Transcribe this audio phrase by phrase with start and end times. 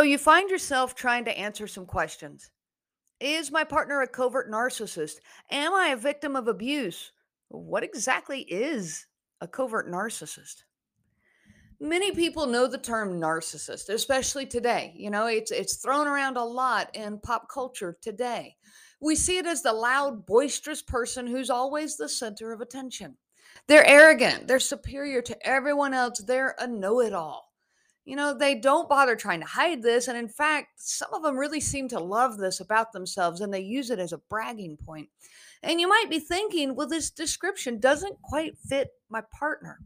[0.00, 2.50] So you find yourself trying to answer some questions.
[3.20, 5.16] Is my partner a covert narcissist?
[5.50, 7.12] Am I a victim of abuse?
[7.48, 9.04] What exactly is
[9.42, 10.62] a covert narcissist?
[11.80, 14.94] Many people know the term narcissist, especially today.
[14.96, 18.56] You know, it's it's thrown around a lot in pop culture today.
[19.02, 23.18] We see it as the loud, boisterous person who's always the center of attention.
[23.66, 27.49] They're arrogant, they're superior to everyone else, they're a know-it-all.
[28.04, 31.36] You know, they don't bother trying to hide this, and in fact, some of them
[31.36, 35.08] really seem to love this about themselves and they use it as a bragging point.
[35.62, 39.80] And you might be thinking, well, this description doesn't quite fit my partner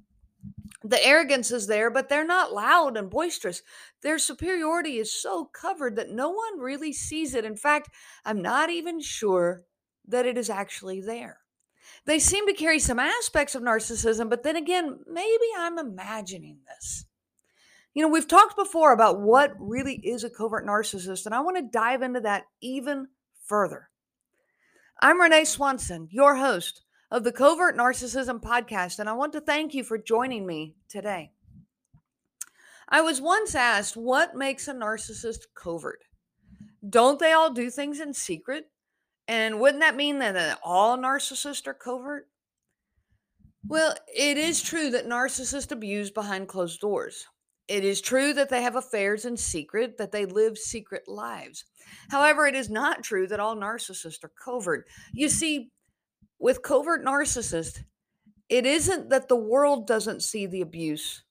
[0.84, 3.62] the arrogance is there, but they're not loud and boisterous.
[4.02, 7.46] Their superiority is so covered that no one really sees it.
[7.46, 7.88] In fact,
[8.24, 9.65] I'm not even sure
[10.06, 11.38] that it is actually there.
[12.04, 17.06] They seem to carry some aspects of narcissism, but then again, maybe I'm imagining this.
[17.95, 21.56] You know, we've talked before about what really is a covert narcissist, and I want
[21.56, 23.06] to dive into that even
[23.45, 23.88] further.
[25.00, 29.74] I'm Renee Swanson, your host of the Covert Narcissism Podcast, and I want to thank
[29.74, 31.30] you for joining me today.
[32.88, 36.02] I was once asked, What makes a narcissist covert?
[36.88, 38.70] Don't they all do things in secret?
[39.28, 42.28] And wouldn't that mean that uh, all narcissists are covert?
[43.66, 47.26] Well, it is true that narcissists abuse behind closed doors.
[47.66, 51.65] It is true that they have affairs in secret, that they live secret lives.
[52.10, 54.87] However, it is not true that all narcissists are covert.
[55.12, 55.71] You see,
[56.38, 57.82] with covert narcissists,
[58.51, 61.23] it isn't that the world doesn't see the abuse,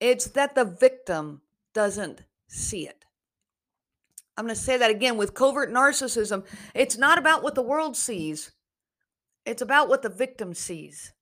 [0.00, 1.42] it's that the victim
[1.74, 3.04] doesn't see it.
[4.36, 7.98] I'm going to say that again with covert narcissism, it's not about what the world
[7.98, 8.52] sees,
[9.44, 11.12] it's about what the victim sees.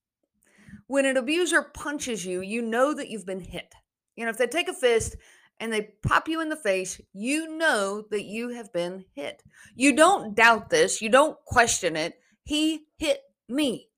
[0.86, 3.74] When an abuser punches you, you know that you've been hit.
[4.18, 5.14] You know, if they take a fist
[5.60, 9.44] and they pop you in the face, you know that you have been hit.
[9.76, 12.14] You don't doubt this, you don't question it.
[12.42, 13.90] He hit me.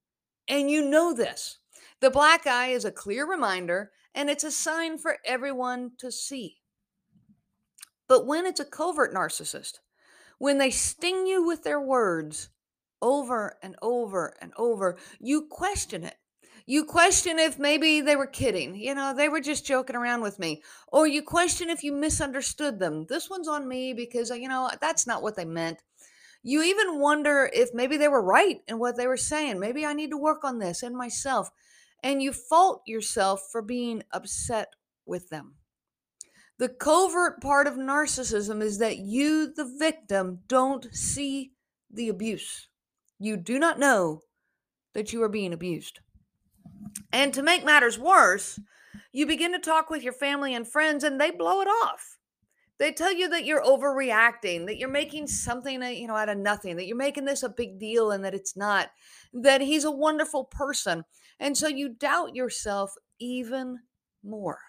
[0.47, 1.61] And you know this.
[2.03, 6.59] The black eye is a clear reminder and it's a sign for everyone to see.
[8.07, 9.79] But when it's a covert narcissist,
[10.37, 12.51] when they sting you with their words
[13.01, 16.17] over and over and over, you question it.
[16.67, 20.39] You question if maybe they were kidding, you know, they were just joking around with
[20.39, 20.63] me.
[20.89, 23.07] Or you question if you misunderstood them.
[23.09, 25.83] This one's on me because, uh, you know, that's not what they meant.
[26.43, 29.61] You even wonder if maybe they were right in what they were saying.
[29.61, 31.51] Maybe I need to work on this and myself.
[32.03, 35.57] And you fault yourself for being upset with them.
[36.59, 41.53] The covert part of narcissism is that you, the victim, don't see
[41.91, 42.69] the abuse.
[43.19, 44.21] You do not know
[44.95, 46.01] that you are being abused.
[47.13, 48.61] And to make matters worse,
[49.13, 52.19] you begin to talk with your family and friends and they blow it off.
[52.79, 56.77] They tell you that you're overreacting, that you're making something, you know, out of nothing,
[56.77, 58.89] that you're making this a big deal and that it's not,
[59.35, 61.05] that he's a wonderful person.
[61.39, 63.81] And so you doubt yourself even
[64.25, 64.61] more.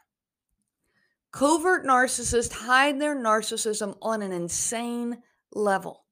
[1.32, 5.20] Covert narcissists hide their narcissism on an insane
[5.54, 6.04] level.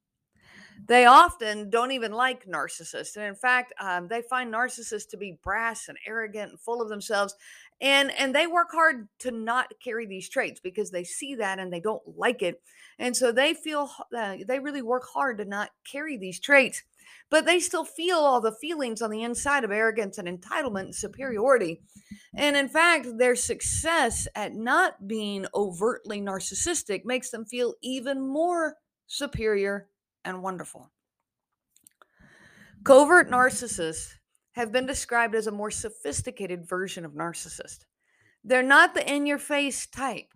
[0.90, 3.14] They often don't even like narcissists.
[3.14, 6.88] And in fact, um, they find narcissists to be brass and arrogant and full of
[6.88, 7.36] themselves
[7.80, 11.72] and and they work hard to not carry these traits because they see that and
[11.72, 12.60] they don't like it
[12.98, 16.82] and so they feel uh, they really work hard to not carry these traits
[17.30, 20.94] but they still feel all the feelings on the inside of arrogance and entitlement and
[20.94, 21.80] superiority
[22.36, 28.76] and in fact their success at not being overtly narcissistic makes them feel even more
[29.06, 29.88] superior
[30.24, 30.90] and wonderful
[32.84, 34.14] covert narcissists
[34.52, 37.84] have been described as a more sophisticated version of narcissist.
[38.42, 40.32] They're not the in your face type.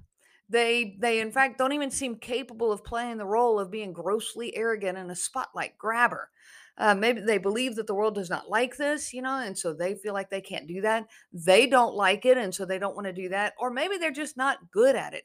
[0.49, 4.55] They they in fact don't even seem capable of playing the role of being grossly
[4.57, 6.31] arrogant and a spotlight grabber.
[6.77, 9.73] Uh, maybe they believe that the world does not like this, you know, and so
[9.73, 11.07] they feel like they can't do that.
[11.33, 13.55] They don't like it, and so they don't want to do that.
[13.61, 15.23] Or maybe they're just not good at it.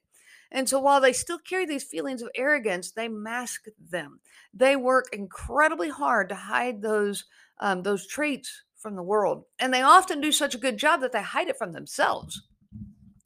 [0.52, 4.20] And so while they still carry these feelings of arrogance, they mask them.
[4.54, 7.26] They work incredibly hard to hide those
[7.60, 9.44] um, those traits from the world.
[9.60, 12.42] And they often do such a good job that they hide it from themselves.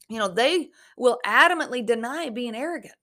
[0.08, 2.94] You know, they will adamantly deny being arrogant.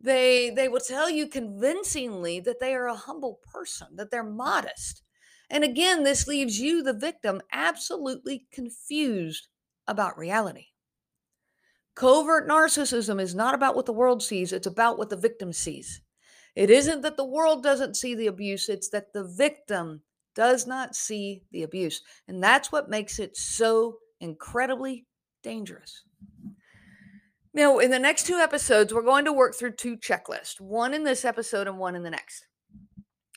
[0.00, 5.02] They they will tell you convincingly that they are a humble person, that they're modest.
[5.48, 9.48] And again, this leaves you the victim absolutely confused
[9.86, 10.69] about reality.
[12.00, 16.00] Covert narcissism is not about what the world sees, it's about what the victim sees.
[16.56, 20.00] It isn't that the world doesn't see the abuse, it's that the victim
[20.34, 22.00] does not see the abuse.
[22.26, 25.04] And that's what makes it so incredibly
[25.42, 26.04] dangerous.
[27.52, 31.04] Now, in the next two episodes, we're going to work through two checklists one in
[31.04, 32.46] this episode and one in the next.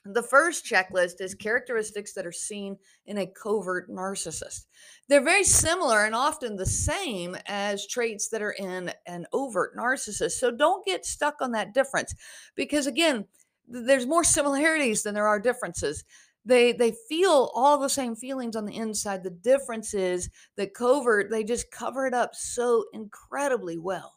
[0.06, 4.66] The first checklist is characteristics that are seen in a covert narcissist.
[5.08, 10.34] They're very similar and often the same as traits that are in an overt narcissist.
[10.34, 12.14] So don't get stuck on that difference
[12.54, 13.26] because, again,
[13.66, 16.04] there's more similarities than there are differences.
[16.46, 19.24] They they feel all the same feelings on the inside.
[19.24, 24.16] The difference is that covert, they just cover it up so incredibly well.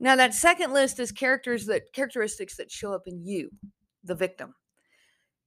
[0.00, 3.50] Now that second list is characters that characteristics that show up in you,
[4.02, 4.54] the victim.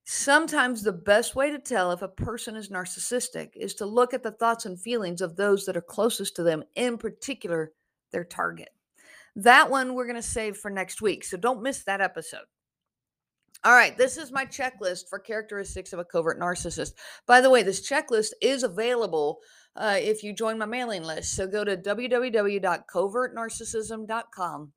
[0.08, 4.22] Sometimes the best way to tell if a person is narcissistic is to look at
[4.22, 7.72] the thoughts and feelings of those that are closest to them, in particular,
[8.12, 8.70] their target.
[9.36, 11.26] That one we're going to save for next week.
[11.26, 12.46] So don't miss that episode.
[13.64, 16.94] All right, this is my checklist for characteristics of a covert narcissist.
[17.26, 19.40] By the way, this checklist is available
[19.76, 21.36] uh, if you join my mailing list.
[21.36, 24.72] So go to www.covertnarcissism.com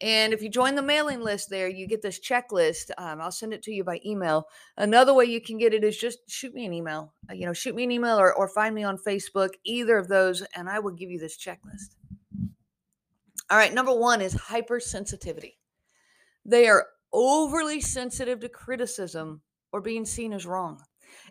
[0.00, 2.90] and if you join the mailing list there, you get this checklist.
[2.98, 4.48] Um, I'll send it to you by email.
[4.76, 7.14] Another way you can get it is just shoot me an email.
[7.30, 10.08] Uh, you know, shoot me an email or, or find me on Facebook, either of
[10.08, 11.94] those, and I will give you this checklist.
[13.50, 15.54] All right, number one is hypersensitivity.
[16.44, 19.42] They are overly sensitive to criticism
[19.72, 20.82] or being seen as wrong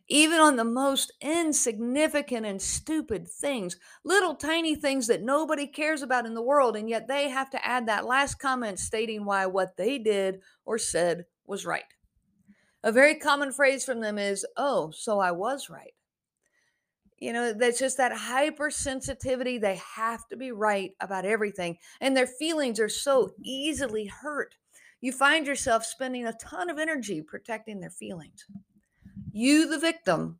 [0.07, 6.25] even on the most insignificant and stupid things, little tiny things that nobody cares about
[6.25, 6.75] in the world.
[6.75, 10.77] And yet they have to add that last comment stating why what they did or
[10.77, 11.83] said was right.
[12.83, 15.93] A very common phrase from them is, Oh, so I was right.
[17.17, 19.61] You know, that's just that hypersensitivity.
[19.61, 21.77] They have to be right about everything.
[22.01, 24.55] And their feelings are so easily hurt.
[24.99, 28.45] You find yourself spending a ton of energy protecting their feelings.
[29.33, 30.39] You, the victim,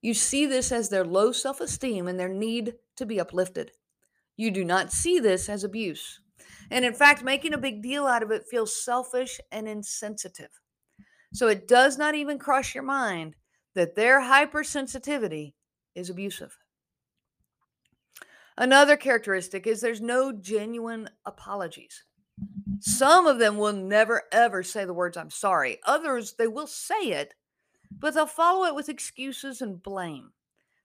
[0.00, 3.72] you see this as their low self esteem and their need to be uplifted.
[4.36, 6.20] You do not see this as abuse.
[6.70, 10.60] And in fact, making a big deal out of it feels selfish and insensitive.
[11.34, 13.34] So it does not even cross your mind
[13.74, 15.54] that their hypersensitivity
[15.96, 16.56] is abusive.
[18.56, 22.04] Another characteristic is there's no genuine apologies.
[22.78, 25.80] Some of them will never ever say the words I'm sorry.
[25.86, 27.34] Others they will say it,
[27.98, 30.30] but they'll follow it with excuses and blame.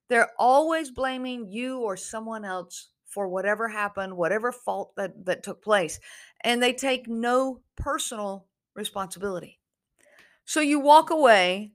[0.08, 5.62] They're always blaming you or someone else for whatever happened, whatever fault that, that took
[5.62, 5.98] place,
[6.42, 9.58] and they take no personal responsibility.
[10.44, 11.72] So you walk away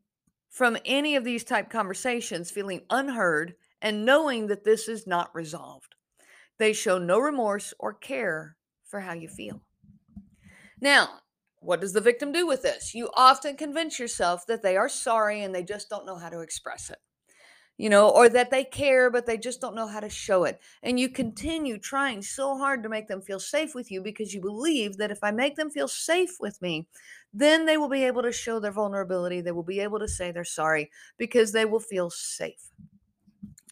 [0.50, 5.96] from any of these type conversations feeling unheard and knowing that this is not resolved.
[6.60, 8.56] They show no remorse or care
[8.86, 9.62] for how you feel.
[10.80, 11.22] Now,
[11.64, 12.94] what does the victim do with this?
[12.94, 16.42] You often convince yourself that they are sorry and they just don't know how to
[16.42, 16.98] express it.
[17.76, 20.60] You know, or that they care, but they just don't know how to show it.
[20.84, 24.42] And you continue trying so hard to make them feel safe with you because you
[24.42, 26.88] believe that if I make them feel safe with me,
[27.34, 29.42] then they will be able to show their vulnerability.
[29.42, 32.70] They will be able to say they're sorry because they will feel safe.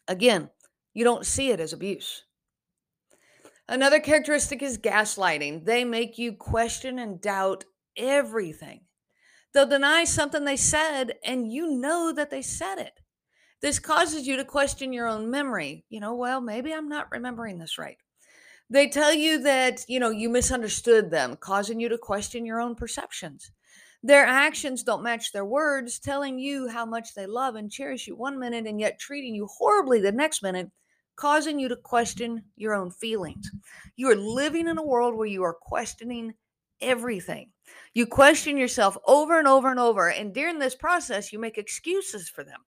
[0.07, 0.49] Again,
[0.95, 2.23] you don't see it as abuse.
[3.69, 5.63] Another characteristic is gaslighting.
[5.63, 7.63] They make you question and doubt
[7.97, 8.81] everything.
[9.53, 12.99] They'll deny something they said, and you know that they said it.
[13.61, 15.85] This causes you to question your own memory.
[15.89, 17.97] You know, well, maybe I'm not remembering this right.
[18.69, 22.75] They tell you that, you know, you misunderstood them, causing you to question your own
[22.75, 23.51] perceptions.
[24.01, 28.15] Their actions don't match their words, telling you how much they love and cherish you
[28.15, 30.71] one minute and yet treating you horribly the next minute,
[31.17, 33.51] causing you to question your own feelings.
[33.95, 36.33] You are living in a world where you are questioning
[36.79, 37.51] everything.
[37.93, 40.09] You question yourself over and over and over.
[40.09, 42.59] And during this process, you make excuses for them.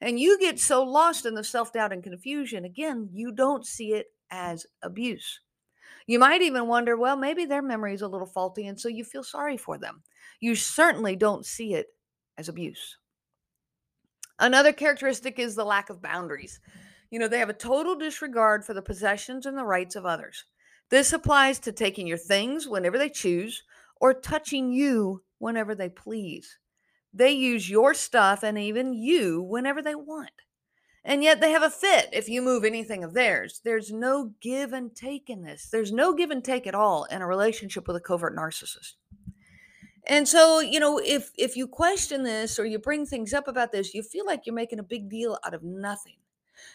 [0.00, 2.64] And you get so lost in the self doubt and confusion.
[2.64, 5.40] Again, you don't see it as abuse.
[6.06, 8.66] You might even wonder, well, maybe their memory is a little faulty.
[8.66, 10.02] And so you feel sorry for them.
[10.40, 11.86] You certainly don't see it
[12.36, 12.98] as abuse.
[14.38, 16.60] Another characteristic is the lack of boundaries.
[17.10, 20.44] You know, they have a total disregard for the possessions and the rights of others.
[20.90, 23.62] This applies to taking your things whenever they choose
[24.00, 26.58] or touching you whenever they please.
[27.12, 30.30] They use your stuff and even you whenever they want.
[31.04, 33.60] And yet they have a fit if you move anything of theirs.
[33.64, 35.68] There's no give and take in this.
[35.70, 38.94] There's no give and take at all in a relationship with a covert narcissist.
[40.08, 43.72] And so, you know, if if you question this or you bring things up about
[43.72, 46.16] this, you feel like you're making a big deal out of nothing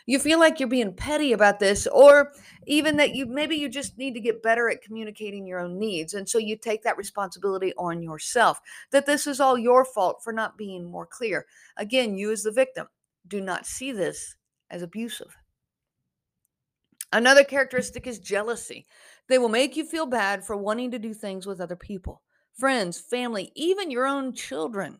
[0.06, 2.32] you feel like you're being petty about this or
[2.68, 6.14] even that you maybe you just need to get better at communicating your own needs
[6.14, 8.60] and so you take that responsibility on yourself
[8.92, 11.46] that this is all your fault for not being more clear
[11.78, 12.88] again you as the victim
[13.28, 14.36] do not see this
[14.70, 15.38] as abusive
[17.14, 18.88] Another characteristic is jealousy.
[19.28, 22.22] They will make you feel bad for wanting to do things with other people,
[22.54, 25.00] friends, family, even your own children.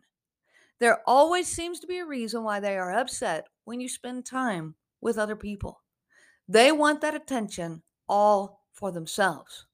[0.82, 4.74] There always seems to be a reason why they are upset when you spend time
[5.00, 5.80] with other people.
[6.48, 9.66] They want that attention all for themselves.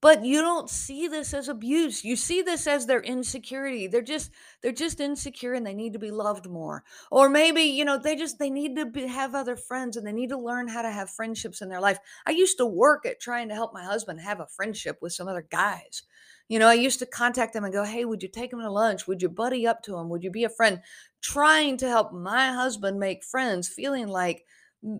[0.00, 2.04] But you don't see this as abuse.
[2.04, 3.88] You see this as their insecurity.
[3.88, 4.30] They're just
[4.62, 6.84] they're just insecure and they need to be loved more.
[7.10, 10.12] Or maybe, you know, they just they need to be, have other friends and they
[10.12, 11.98] need to learn how to have friendships in their life.
[12.24, 15.26] I used to work at trying to help my husband have a friendship with some
[15.26, 16.04] other guys.
[16.48, 18.70] You know, I used to contact them and go, "Hey, would you take him to
[18.70, 19.06] lunch?
[19.06, 20.08] Would you buddy up to him?
[20.10, 20.80] Would you be a friend?"
[21.20, 24.44] Trying to help my husband make friends, feeling like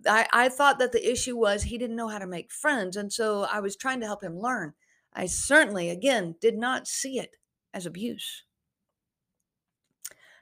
[0.07, 2.97] I, I thought that the issue was he didn't know how to make friends.
[2.97, 4.75] And so I was trying to help him learn.
[5.13, 7.37] I certainly, again, did not see it
[7.73, 8.43] as abuse.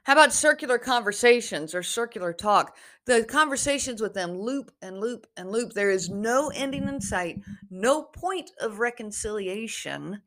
[0.03, 2.77] How about circular conversations or circular talk?
[3.05, 5.73] The conversations with them loop and loop and loop.
[5.73, 10.21] There is no ending in sight, no point of reconciliation.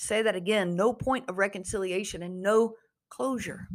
[0.00, 2.74] Say that again no point of reconciliation and no
[3.08, 3.66] closure.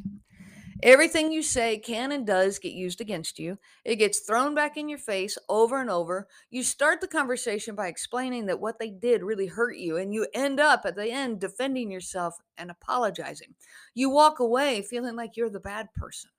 [0.81, 3.57] Everything you say can and does get used against you.
[3.83, 6.29] It gets thrown back in your face over and over.
[6.49, 10.25] You start the conversation by explaining that what they did really hurt you, and you
[10.33, 13.53] end up at the end defending yourself and apologizing.
[13.93, 16.29] You walk away feeling like you're the bad person.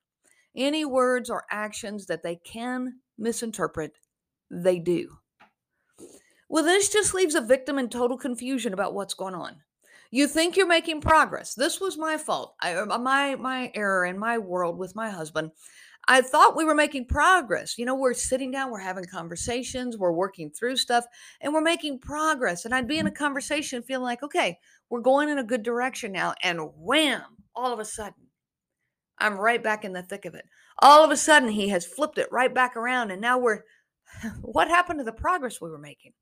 [0.57, 3.93] Any words or actions that they can misinterpret,
[4.51, 5.19] they do.
[6.49, 9.57] Well, this just leaves a victim in total confusion about what's going on.
[10.11, 11.55] You think you're making progress.
[11.55, 12.55] This was my fault.
[12.61, 15.51] I, uh, my my error in my world with my husband.
[16.07, 17.79] I thought we were making progress.
[17.79, 21.07] You know, we're sitting down, we're having conversations, we're working through stuff,
[21.41, 22.65] and we're making progress.
[22.65, 24.59] And I'd be in a conversation feeling like, okay,
[24.91, 26.35] we're going in a good direction now.
[26.43, 27.23] And wham,
[27.55, 28.29] all of a sudden,
[29.19, 30.45] I'm right back in the thick of it.
[30.81, 33.11] All of a sudden, he has flipped it right back around.
[33.11, 33.63] And now we're,
[34.43, 36.13] what happened to the progress we were making?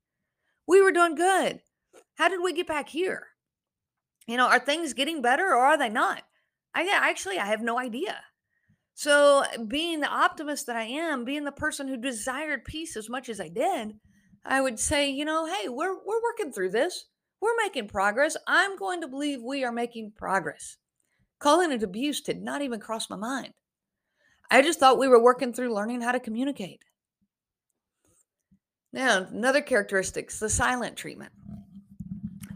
[0.67, 1.59] We were doing good.
[2.15, 3.27] How did we get back here?
[4.27, 6.23] You know, are things getting better or are they not?
[6.73, 8.21] I actually I have no idea.
[8.95, 13.09] So, uh, being the optimist that I am, being the person who desired peace as
[13.09, 13.93] much as I did,
[14.45, 17.05] I would say, you know, hey, we're we're working through this.
[17.41, 18.37] We're making progress.
[18.47, 20.77] I'm going to believe we are making progress.
[21.39, 23.53] Calling it abuse did not even cross my mind.
[24.49, 26.83] I just thought we were working through learning how to communicate.
[28.93, 31.31] Now, another characteristic is the silent treatment.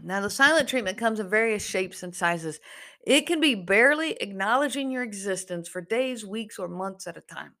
[0.08, 2.60] Now, the silent treatment comes in various shapes and sizes.
[3.06, 7.56] It can be barely acknowledging your existence for days, weeks, or months at a time.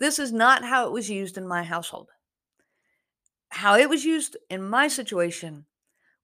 [0.00, 2.08] This is not how it was used in my household.
[3.50, 5.66] How it was used in my situation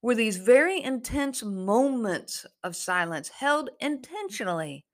[0.01, 4.85] were these very intense moments of silence held intentionally,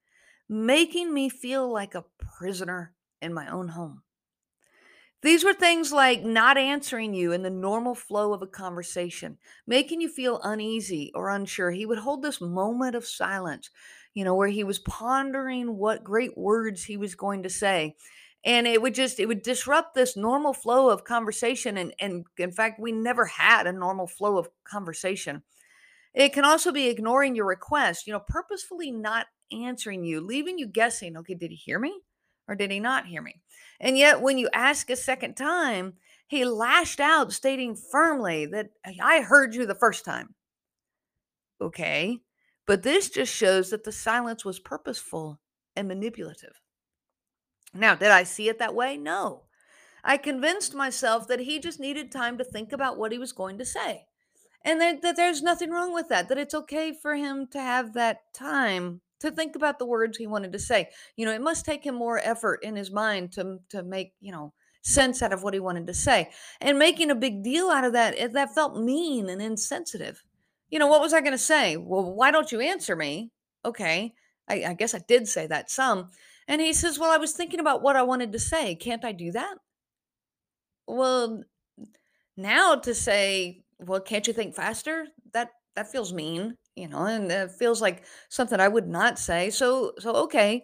[0.49, 4.01] making me feel like a prisoner in my own home.
[5.23, 9.99] These were things like not answering you in the normal flow of a conversation, making
[9.99, 11.71] you feel uneasy or unsure.
[11.71, 13.69] He would hold this moment of silence,
[14.13, 17.95] you know, where he was pondering what great words he was going to say.
[18.45, 21.77] And it would just, it would disrupt this normal flow of conversation.
[21.77, 25.41] And, and in fact, we never had a normal flow of conversation.
[26.13, 30.67] It can also be ignoring your request, you know, purposefully not answering you, leaving you
[30.67, 32.01] guessing, okay, did he hear me
[32.47, 33.41] or did he not hear me?
[33.79, 35.93] And yet, when you ask a second time,
[36.27, 38.69] he lashed out, stating firmly that
[39.01, 40.35] I heard you the first time.
[41.61, 42.19] Okay,
[42.65, 45.39] but this just shows that the silence was purposeful
[45.75, 46.61] and manipulative.
[47.73, 48.97] Now, did I see it that way?
[48.97, 49.43] No.
[50.03, 53.57] I convinced myself that he just needed time to think about what he was going
[53.57, 54.05] to say.
[54.63, 57.93] And that, that there's nothing wrong with that, that it's okay for him to have
[57.93, 60.89] that time to think about the words he wanted to say.
[61.15, 64.31] You know, it must take him more effort in his mind to to make, you
[64.31, 66.29] know, sense out of what he wanted to say.
[66.61, 70.23] And making a big deal out of that, that felt mean and insensitive.
[70.69, 71.77] You know, what was I going to say?
[71.77, 73.31] Well, why don't you answer me?
[73.63, 74.13] Okay.
[74.49, 76.09] I, I guess I did say that some.
[76.47, 78.75] And he says, Well, I was thinking about what I wanted to say.
[78.75, 79.57] Can't I do that?
[80.87, 81.43] Well,
[82.37, 85.07] now to say, well, can't you think faster?
[85.33, 89.49] That that feels mean you know, and it feels like something I would not say.
[89.49, 90.63] So, so okay,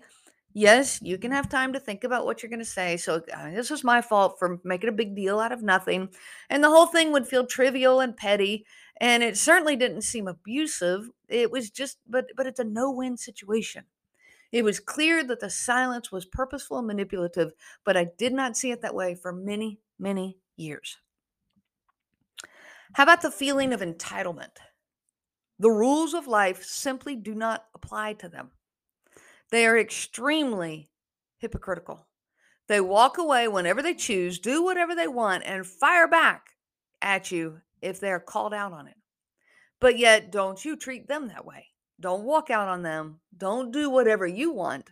[0.53, 2.97] yes, you can have time to think about what you're going to say.
[2.97, 6.09] So, uh, this was my fault for making a big deal out of nothing,
[6.49, 8.65] and the whole thing would feel trivial and petty.
[9.01, 11.09] And it certainly didn't seem abusive.
[11.27, 13.85] It was just, but but it's a no-win situation.
[14.53, 17.53] It was clear that the silence was purposeful and manipulative,
[17.83, 20.97] but I did not see it that way for many, many years.
[22.93, 24.57] How about the feeling of entitlement?
[25.59, 28.51] The rules of life simply do not apply to them.
[29.51, 30.89] They are extremely
[31.37, 32.07] hypocritical.
[32.67, 36.47] They walk away whenever they choose, do whatever they want, and fire back
[37.01, 38.95] at you if they're called out on it.
[39.79, 41.67] But yet, don't you treat them that way.
[41.99, 43.19] Don't walk out on them.
[43.37, 44.89] Don't do whatever you want.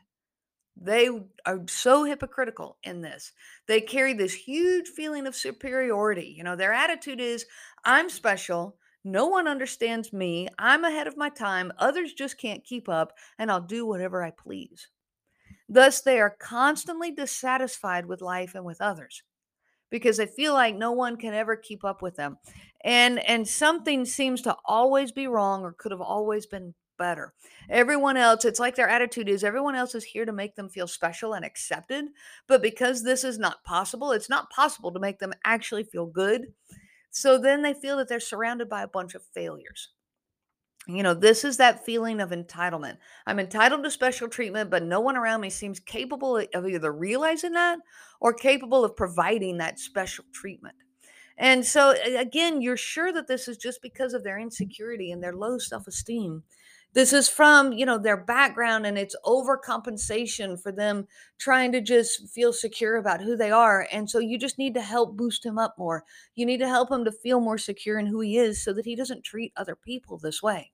[0.75, 1.09] They
[1.45, 3.31] are so hypocritical in this.
[3.67, 6.33] They carry this huge feeling of superiority.
[6.37, 7.45] You know, their attitude is
[7.83, 8.77] I'm special.
[9.03, 10.47] No one understands me.
[10.59, 11.71] I'm ahead of my time.
[11.77, 14.89] Others just can't keep up, and I'll do whatever I please.
[15.67, 19.23] Thus, they are constantly dissatisfied with life and with others
[19.89, 22.37] because they feel like no one can ever keep up with them.
[22.83, 27.33] And and something seems to always be wrong or could have always been better.
[27.69, 30.87] Everyone else, it's like their attitude is everyone else is here to make them feel
[30.87, 32.05] special and accepted.
[32.47, 36.53] But because this is not possible, it's not possible to make them actually feel good.
[37.11, 39.89] So then they feel that they're surrounded by a bunch of failures.
[40.87, 42.97] You know, this is that feeling of entitlement.
[43.27, 47.53] I'm entitled to special treatment, but no one around me seems capable of either realizing
[47.53, 47.79] that
[48.19, 50.75] or capable of providing that special treatment.
[51.37, 55.35] And so, again, you're sure that this is just because of their insecurity and their
[55.35, 56.43] low self esteem.
[56.93, 61.07] This is from, you know, their background and it's overcompensation for them
[61.39, 63.87] trying to just feel secure about who they are.
[63.93, 66.03] And so you just need to help boost him up more.
[66.35, 68.85] You need to help him to feel more secure in who he is so that
[68.85, 70.71] he doesn't treat other people this way.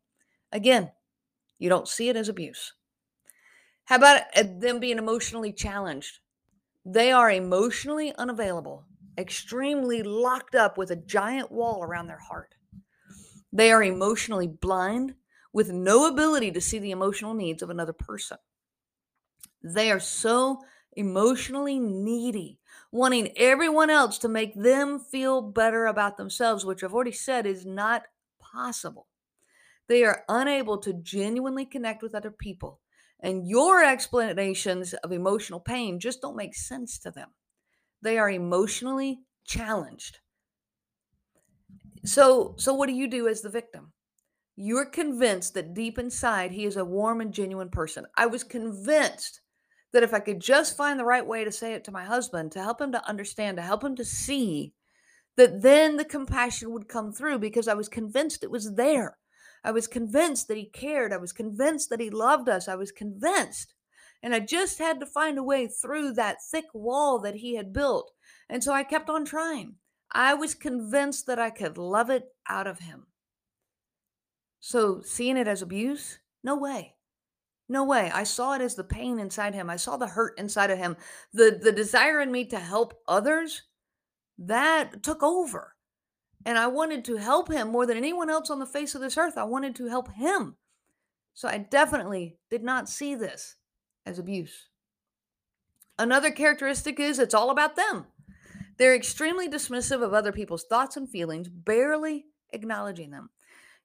[0.51, 0.91] Again,
[1.59, 2.73] you don't see it as abuse.
[3.85, 6.19] How about uh, them being emotionally challenged?
[6.83, 8.85] They are emotionally unavailable,
[9.17, 12.55] extremely locked up with a giant wall around their heart.
[13.53, 15.13] They are emotionally blind
[15.57, 18.37] with no ability to see the emotional needs of another person.
[19.63, 20.61] They are so
[20.95, 22.59] emotionally needy,
[22.91, 27.65] wanting everyone else to make them feel better about themselves, which I've already said is
[27.65, 28.03] not
[28.39, 29.07] possible.
[29.87, 32.79] They are unable to genuinely connect with other people,
[33.19, 37.29] and your explanations of emotional pain just don't make sense to them.
[38.03, 40.19] They are emotionally challenged.
[42.05, 43.93] So, so what do you do as the victim?
[44.59, 48.07] You're convinced that deep inside he is a warm and genuine person.
[48.17, 49.41] I was convinced
[49.93, 52.51] that if I could just find the right way to say it to my husband,
[52.53, 54.73] to help him to understand, to help him to see,
[55.35, 59.19] that then the compassion would come through because I was convinced it was there.
[59.63, 61.13] I was convinced that he cared.
[61.13, 62.67] I was convinced that he loved us.
[62.67, 63.75] I was convinced.
[64.23, 67.73] And I just had to find a way through that thick wall that he had
[67.73, 68.11] built.
[68.49, 69.75] And so I kept on trying.
[70.11, 73.05] I was convinced that I could love it out of him.
[74.59, 76.19] So, seeing it as abuse?
[76.43, 76.95] No way.
[77.69, 78.11] No way.
[78.13, 79.69] I saw it as the pain inside him.
[79.69, 80.95] I saw the hurt inside of him.
[81.33, 83.63] The the desire in me to help others
[84.37, 85.75] that took over.
[86.45, 89.17] And I wanted to help him more than anyone else on the face of this
[89.17, 89.37] earth.
[89.37, 90.55] I wanted to help him.
[91.33, 93.57] So I definitely did not see this
[94.05, 94.69] as abuse.
[95.99, 98.05] Another characteristic is it's all about them.
[98.77, 103.29] They're extremely dismissive of other people's thoughts and feelings, barely acknowledging them.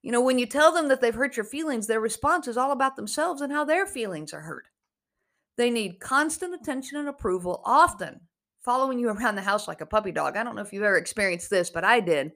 [0.02, 2.72] You know, when you tell them that they've hurt your feelings, their response is all
[2.72, 4.66] about themselves and how their feelings are hurt.
[5.56, 8.20] They need constant attention and approval, often
[8.60, 10.36] following you around the house like a puppy dog.
[10.36, 12.32] I don't know if you've ever experienced this, but I did.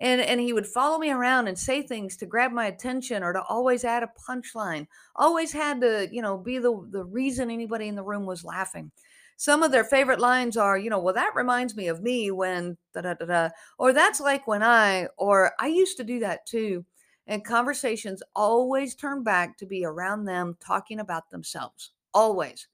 [0.00, 3.32] And and he would follow me around and say things to grab my attention or
[3.32, 4.88] to always add a punchline.
[5.14, 8.90] Always had to, you know, be the the reason anybody in the room was laughing.
[9.36, 12.76] Some of their favorite lines are, you know, well, that reminds me of me when
[12.92, 13.48] da da da da,
[13.78, 16.84] or that's like when I, or I used to do that too.
[17.26, 21.90] And conversations always turn back to be around them talking about themselves.
[22.12, 22.68] Always.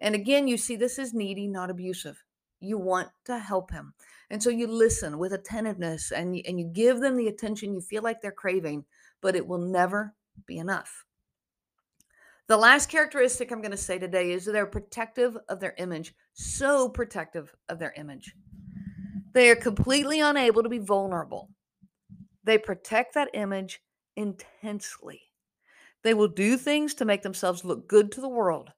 [0.00, 2.22] And again, you see, this is needy, not abusive.
[2.60, 3.94] You want to help him.
[4.30, 8.02] And so you listen with attentiveness and and you give them the attention you feel
[8.02, 8.84] like they're craving,
[9.20, 10.14] but it will never
[10.46, 11.04] be enough.
[12.46, 16.88] The last characteristic I'm going to say today is they're protective of their image, so
[16.88, 18.34] protective of their image.
[19.32, 21.48] They are completely unable to be vulnerable.
[22.44, 23.80] They protect that image
[24.16, 25.22] intensely.
[26.02, 28.72] They will do things to make themselves look good to the world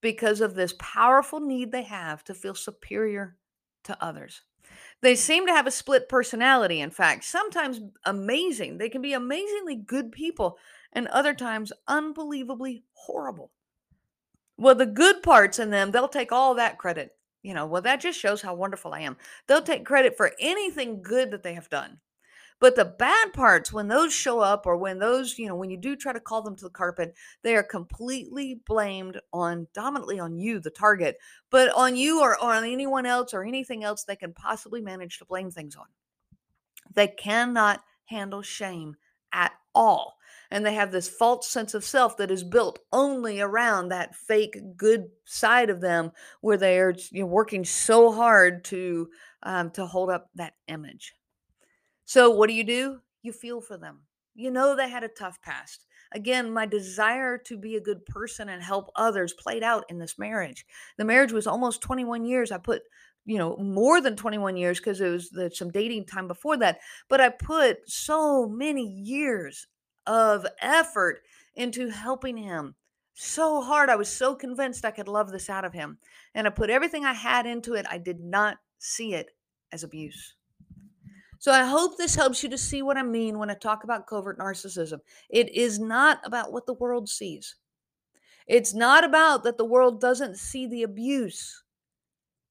[0.00, 3.36] because of this powerful need they have to feel superior
[3.84, 4.42] to others.
[5.00, 8.78] They seem to have a split personality, in fact, sometimes amazing.
[8.78, 10.58] They can be amazingly good people,
[10.92, 13.52] and other times unbelievably horrible.
[14.58, 17.12] Well, the good parts in them, they'll take all that credit.
[17.42, 19.16] You know, well, that just shows how wonderful I am.
[19.46, 21.98] They'll take credit for anything good that they have done.
[22.58, 25.76] But the bad parts, when those show up, or when those, you know, when you
[25.76, 30.38] do try to call them to the carpet, they are completely blamed on dominantly on
[30.38, 31.18] you, the target,
[31.50, 35.26] but on you or, on anyone else or anything else they can possibly manage to
[35.26, 35.86] blame things on.
[36.94, 38.96] They cannot handle shame
[39.32, 40.16] at all.
[40.50, 44.56] And they have this false sense of self that is built only around that fake
[44.76, 49.08] good side of them, where they are you know, working so hard to
[49.42, 51.12] um, to hold up that image.
[52.06, 53.00] So, what do you do?
[53.22, 54.02] You feel for them.
[54.36, 55.86] You know they had a tough past.
[56.12, 60.16] Again, my desire to be a good person and help others played out in this
[60.16, 60.64] marriage.
[60.98, 62.52] The marriage was almost 21 years.
[62.52, 62.82] I put,
[63.24, 66.78] you know, more than 21 years because it was the, some dating time before that.
[67.08, 69.66] But I put so many years
[70.06, 71.22] of effort
[71.56, 72.76] into helping him
[73.14, 73.90] so hard.
[73.90, 75.98] I was so convinced I could love this out of him.
[76.34, 77.86] And I put everything I had into it.
[77.90, 79.30] I did not see it
[79.72, 80.35] as abuse.
[81.46, 84.08] So I hope this helps you to see what I mean when I talk about
[84.08, 84.98] covert narcissism.
[85.30, 87.54] It is not about what the world sees.
[88.48, 91.62] It's not about that the world doesn't see the abuse.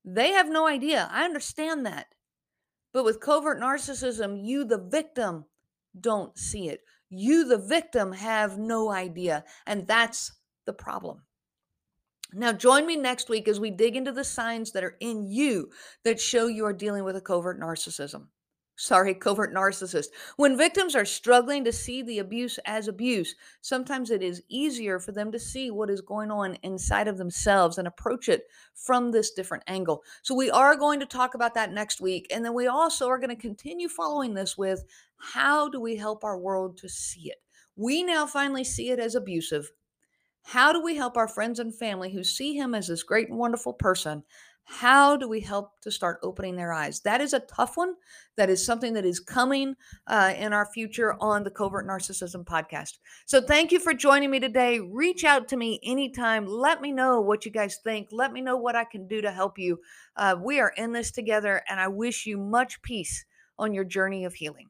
[0.06, 1.10] They have no idea.
[1.12, 2.06] I understand that.
[2.94, 5.44] But with covert narcissism, you, the victim,
[6.00, 6.80] don't see it.
[7.10, 9.44] You, the victim, have no idea.
[9.68, 10.32] And that's
[10.66, 11.24] the problem.
[12.32, 15.70] Now, join me next week as we dig into the signs that are in you
[16.06, 18.28] that show you are dealing with a covert narcissism
[18.76, 20.08] sorry, covert narcissist.
[20.38, 25.12] When victims are struggling to see the abuse as abuse, sometimes it is easier for
[25.12, 29.32] them to see what is going on inside of themselves and approach it from this
[29.32, 30.04] different angle.
[30.24, 32.28] So, we are going to talk about that next week.
[32.32, 34.84] And then we also are going to continue following this with
[35.18, 37.38] how do we help our world to see it?
[37.76, 39.72] We now finally see it as abusive.
[40.44, 43.40] How do we help our friends and family who see him as this great and
[43.40, 44.24] wonderful person
[44.66, 47.00] how do we help to start opening their eyes?
[47.02, 47.94] That is a tough one.
[48.36, 49.76] That is something that is coming
[50.08, 52.98] uh, in our future on the Covert Narcissism podcast.
[53.26, 54.80] So, thank you for joining me today.
[54.80, 56.48] Reach out to me anytime.
[56.48, 58.10] Let me know what you guys think.
[58.12, 59.80] Let me know what I can do to help you.
[60.16, 63.24] Uh, we are in this together, and I wish you much peace
[63.58, 64.70] on your journey of healing.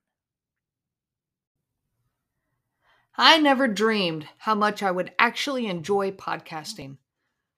[3.18, 6.98] I never dreamed how much I would actually enjoy podcasting.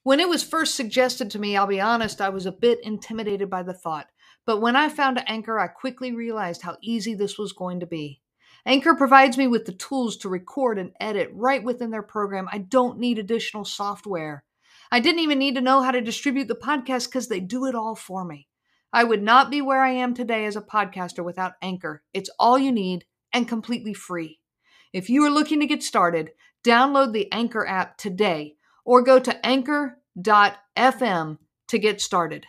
[0.08, 3.50] When it was first suggested to me, I'll be honest, I was a bit intimidated
[3.50, 4.08] by the thought.
[4.46, 8.22] But when I found Anchor, I quickly realized how easy this was going to be.
[8.66, 12.48] Anchor provides me with the tools to record and edit right within their program.
[12.54, 14.46] I don't need additional software.
[14.94, 17.76] I didn't even need to know how to distribute the podcast because they do it
[17.76, 18.48] all for me.
[18.94, 22.02] I would not be where I am today as a podcaster without Anchor.
[22.14, 24.40] It's all you need and completely free.
[24.94, 26.32] If you are looking to get started,
[26.64, 28.54] download the Anchor app today
[28.88, 29.46] or go to
[30.18, 32.46] anchor.fm to get started.